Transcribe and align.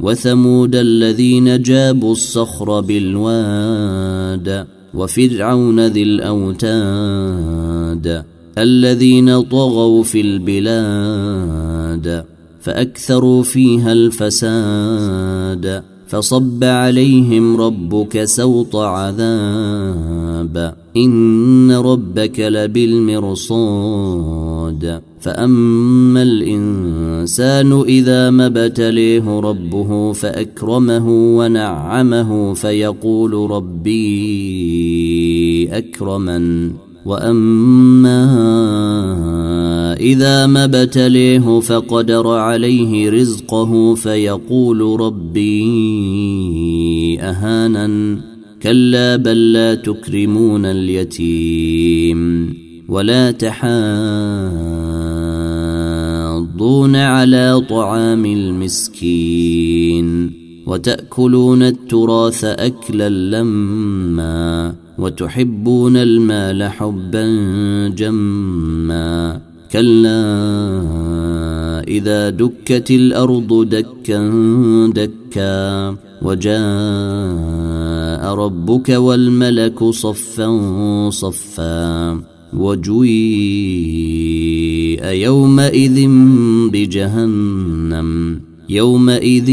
وثمود 0.00 0.76
الذين 0.76 1.62
جابوا 1.62 2.12
الصخر 2.12 2.80
بالواد 2.80 4.66
وفرعون 4.94 5.86
ذي 5.86 6.02
الأوتاد 6.02 7.48
الذين 8.58 9.42
طغوا 9.42 10.02
في 10.02 10.20
البلاد 10.20 11.78
فأكثروا 12.60 13.42
فيها 13.42 13.92
الفساد 13.92 15.82
فصب 16.08 16.64
عليهم 16.64 17.56
ربك 17.56 18.24
سوط 18.24 18.76
عذاب. 18.76 20.74
إن 20.96 21.72
ربك 21.72 22.40
لبالمرصاد. 22.40 25.00
فأما 25.20 26.22
الإنسان 26.22 27.82
إذا 27.82 28.30
ما 28.30 28.46
ابتليه 28.46 29.40
ربه 29.40 30.12
فأكرمه 30.12 31.08
ونعمه 31.08 32.54
فيقول 32.54 33.50
ربي 33.50 34.08
أكرمن. 35.72 36.87
وأما 37.04 38.24
إذا 40.00 40.46
ما 40.46 40.64
ابتليه 40.64 41.60
فقدر 41.60 42.28
عليه 42.28 43.10
رزقه 43.10 43.94
فيقول 43.94 45.00
ربي 45.00 45.60
أهانن. 47.20 48.20
كلا 48.62 49.16
بل 49.16 49.52
لا 49.52 49.74
تكرمون 49.74 50.66
اليتيم 50.66 52.54
ولا 52.88 53.30
تحاضون 53.30 53.68
على 56.96 57.60
طعام 57.68 58.26
المسكين 58.26 60.30
وتأكلون 60.66 61.62
التراث 61.62 62.44
أكلا 62.44 63.08
لما 63.08 64.74
وتحبون 64.98 65.96
المال 65.96 66.64
حبا 66.64 67.26
جما 67.88 69.40
كلا 69.72 70.24
إذا 71.88 72.30
دكت 72.30 72.90
الأرض 72.90 73.68
دكا 73.68 74.30
دكا 74.94 75.96
وجاء 76.22 76.58
ربك 78.34 78.88
والملك 78.88 79.84
صفا 79.84 81.10
صفا 81.10 82.20
وجويء 82.52 83.08
يومئذ 85.04 86.08
بجهنم 86.72 88.40
يومئذ 88.70 89.48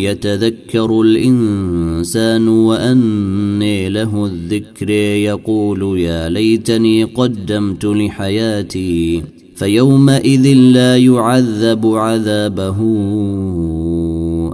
يتذكر 0.00 1.00
الإنسان 1.00 2.48
وأني 2.48 3.88
له 3.88 4.26
الذكر 4.26 4.90
يقول 4.90 5.98
يا 5.98 6.28
ليتني 6.28 7.04
قدمت 7.04 7.84
لحياتي 7.84 9.22
فيومئذ 9.56 10.46
لا 10.56 10.96
يعذب 10.96 11.86
عذابه 11.86 12.78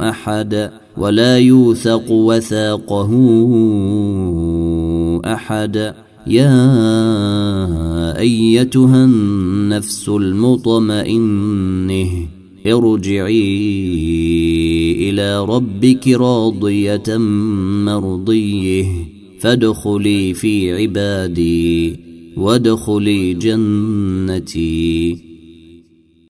أحد 0.08 0.70
ولا 0.96 1.38
يوثق 1.38 2.10
وثاقه 2.10 3.10
أحد 5.24 5.94
يا 6.26 6.58
أيتها 8.18 9.04
النفس 9.04 10.08
المطمئنة 10.08 11.56
ارجعي 12.66 13.60
إلى 15.10 15.44
ربك 15.44 16.08
راضية 16.08 17.16
مرضية. 17.86 18.84
فادخلي 19.40 20.34
في 20.34 20.72
عبادي 20.72 21.96
وادخلي 22.36 23.34
جنتي. 23.34 25.16